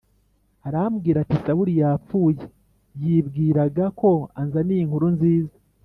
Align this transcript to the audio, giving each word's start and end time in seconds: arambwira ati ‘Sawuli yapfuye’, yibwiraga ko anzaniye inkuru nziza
arambwira 0.67 1.17
ati 1.23 1.35
‘Sawuli 1.43 1.73
yapfuye’, 1.81 2.43
yibwiraga 3.01 3.85
ko 3.99 4.09
anzaniye 4.41 4.81
inkuru 4.83 5.07
nziza 5.15 5.55